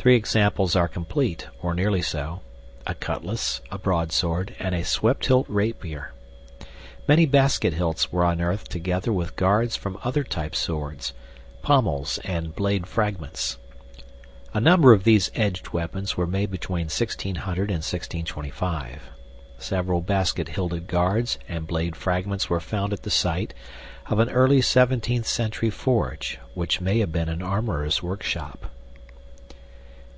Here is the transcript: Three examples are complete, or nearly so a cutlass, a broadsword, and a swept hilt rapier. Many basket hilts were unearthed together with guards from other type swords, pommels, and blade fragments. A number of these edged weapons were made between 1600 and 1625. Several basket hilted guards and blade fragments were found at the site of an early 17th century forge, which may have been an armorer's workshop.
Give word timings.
Three 0.00 0.14
examples 0.14 0.74
are 0.76 0.86
complete, 0.88 1.48
or 1.60 1.74
nearly 1.74 2.00
so 2.02 2.40
a 2.86 2.94
cutlass, 2.94 3.60
a 3.70 3.78
broadsword, 3.78 4.54
and 4.60 4.72
a 4.72 4.84
swept 4.84 5.26
hilt 5.26 5.44
rapier. 5.50 6.12
Many 7.08 7.26
basket 7.26 7.72
hilts 7.74 8.10
were 8.12 8.24
unearthed 8.24 8.70
together 8.70 9.12
with 9.12 9.34
guards 9.36 9.74
from 9.76 9.98
other 10.04 10.22
type 10.22 10.54
swords, 10.56 11.12
pommels, 11.62 12.18
and 12.24 12.54
blade 12.54 12.86
fragments. 12.86 13.58
A 14.54 14.60
number 14.60 14.92
of 14.92 15.02
these 15.04 15.32
edged 15.34 15.70
weapons 15.74 16.16
were 16.16 16.28
made 16.28 16.50
between 16.52 16.84
1600 16.84 17.34
and 17.64 17.78
1625. 17.82 19.02
Several 19.58 20.00
basket 20.00 20.50
hilted 20.50 20.86
guards 20.86 21.38
and 21.48 21.66
blade 21.66 21.96
fragments 21.96 22.48
were 22.48 22.60
found 22.60 22.92
at 22.92 23.02
the 23.02 23.10
site 23.10 23.52
of 24.06 24.20
an 24.20 24.30
early 24.30 24.60
17th 24.60 25.26
century 25.26 25.70
forge, 25.70 26.38
which 26.54 26.80
may 26.80 27.00
have 27.00 27.10
been 27.12 27.28
an 27.28 27.42
armorer's 27.42 28.00
workshop. 28.00 28.70